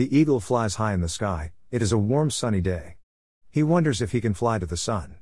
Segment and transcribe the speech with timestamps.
[0.00, 2.96] The eagle flies high in the sky, it is a warm sunny day.
[3.50, 5.16] He wonders if he can fly to the sun.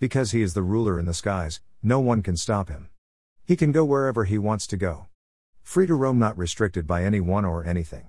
[0.00, 2.90] Because he is the ruler in the skies, no one can stop him.
[3.44, 5.06] He can go wherever he wants to go.
[5.62, 8.08] Free to roam, not restricted by anyone or anything.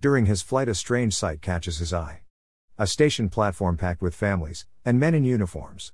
[0.00, 2.20] During his flight, a strange sight catches his eye.
[2.78, 5.92] A station platform packed with families, and men in uniforms.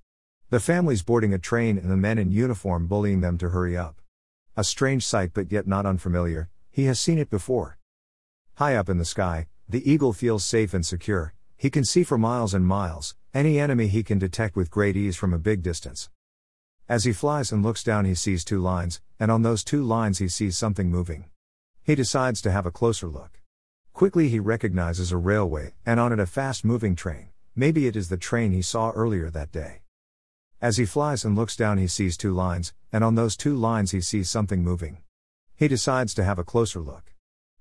[0.50, 4.02] The families boarding a train and the men in uniform bullying them to hurry up.
[4.54, 7.78] A strange sight, but yet not unfamiliar, he has seen it before.
[8.60, 12.18] High up in the sky, the eagle feels safe and secure, he can see for
[12.18, 16.10] miles and miles, any enemy he can detect with great ease from a big distance.
[16.86, 20.18] As he flies and looks down, he sees two lines, and on those two lines,
[20.18, 21.24] he sees something moving.
[21.82, 23.40] He decides to have a closer look.
[23.94, 27.30] Quickly, he recognizes a railway, and on it, a fast moving train.
[27.56, 29.80] Maybe it is the train he saw earlier that day.
[30.60, 33.92] As he flies and looks down, he sees two lines, and on those two lines,
[33.92, 34.98] he sees something moving.
[35.56, 37.14] He decides to have a closer look.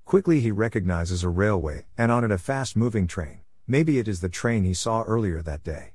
[0.09, 3.41] Quickly, he recognizes a railway, and on it, a fast moving train.
[3.67, 5.93] Maybe it is the train he saw earlier that day.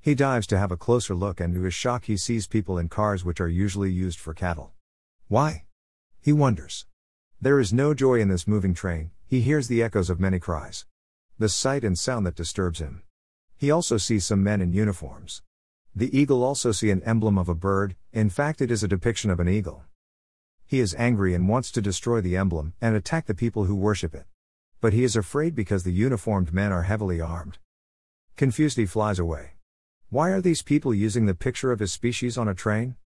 [0.00, 2.88] He dives to have a closer look, and to his shock, he sees people in
[2.88, 4.72] cars which are usually used for cattle.
[5.28, 5.66] Why?
[6.20, 6.86] He wonders.
[7.40, 10.84] There is no joy in this moving train, he hears the echoes of many cries.
[11.38, 13.04] The sight and sound that disturbs him.
[13.56, 15.42] He also sees some men in uniforms.
[15.94, 19.30] The eagle also see an emblem of a bird, in fact, it is a depiction
[19.30, 19.84] of an eagle.
[20.70, 24.14] He is angry and wants to destroy the emblem and attack the people who worship
[24.14, 24.26] it.
[24.82, 27.56] But he is afraid because the uniformed men are heavily armed.
[28.36, 29.52] Confused, he flies away.
[30.10, 32.96] Why are these people using the picture of his species on a train?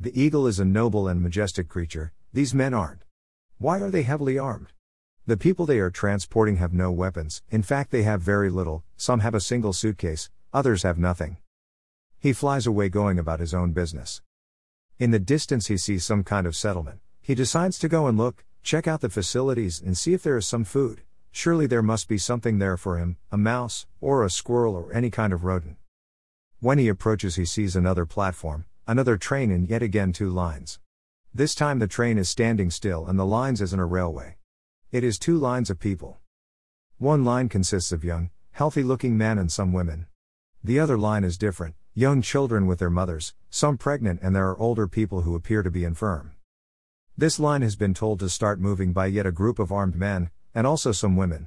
[0.00, 3.04] The eagle is a noble and majestic creature, these men aren't.
[3.58, 4.72] Why are they heavily armed?
[5.24, 9.20] The people they are transporting have no weapons, in fact, they have very little, some
[9.20, 11.36] have a single suitcase, others have nothing.
[12.18, 14.20] He flies away going about his own business.
[14.98, 17.00] In the distance, he sees some kind of settlement.
[17.26, 20.46] He decides to go and look, check out the facilities, and see if there is
[20.46, 21.00] some food.
[21.32, 25.08] Surely there must be something there for him a mouse, or a squirrel, or any
[25.08, 25.78] kind of rodent.
[26.60, 30.80] When he approaches, he sees another platform, another train, and yet again two lines.
[31.32, 34.36] This time the train is standing still and the lines isn't a railway.
[34.92, 36.18] It is two lines of people.
[36.98, 40.08] One line consists of young, healthy looking men and some women.
[40.62, 44.58] The other line is different young children with their mothers, some pregnant, and there are
[44.58, 46.32] older people who appear to be infirm.
[47.16, 50.30] This line has been told to start moving by yet a group of armed men,
[50.52, 51.46] and also some women.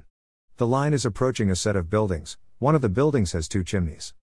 [0.56, 4.14] The line is approaching a set of buildings, one of the buildings has two chimneys.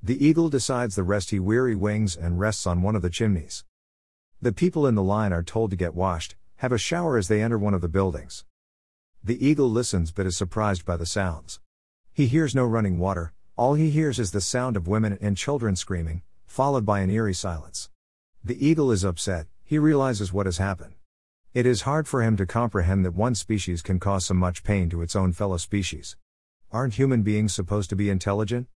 [0.00, 3.64] The eagle decides the rest he weary wings and rests on one of the chimneys.
[4.40, 7.42] The people in the line are told to get washed, have a shower as they
[7.42, 8.44] enter one of the buildings.
[9.24, 11.58] The eagle listens but is surprised by the sounds.
[12.12, 15.74] He hears no running water, all he hears is the sound of women and children
[15.74, 17.90] screaming, followed by an eerie silence.
[18.44, 20.92] The eagle is upset, he realizes what has happened.
[21.54, 24.90] It is hard for him to comprehend that one species can cause so much pain
[24.90, 26.14] to its own fellow species.
[26.70, 28.66] Aren't human beings supposed to be intelligent?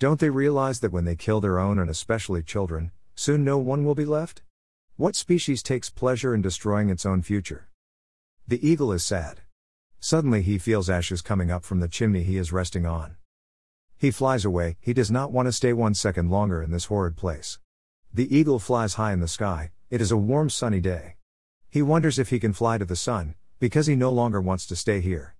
[0.00, 3.84] Don't they realize that when they kill their own and especially children, soon no one
[3.84, 4.42] will be left?
[4.96, 7.68] What species takes pleasure in destroying its own future?
[8.48, 9.42] The eagle is sad.
[10.00, 13.14] Suddenly he feels ashes coming up from the chimney he is resting on.
[13.96, 17.16] He flies away, he does not want to stay one second longer in this horrid
[17.16, 17.60] place.
[18.12, 21.16] The eagle flies high in the sky, it is a warm sunny day.
[21.68, 24.76] He wonders if he can fly to the sun, because he no longer wants to
[24.76, 25.34] stay here.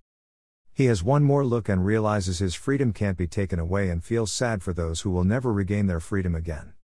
[0.73, 4.29] He has one more look and realizes his freedom can't be taken away and feels
[4.29, 6.73] sad for those who will never regain their freedom again.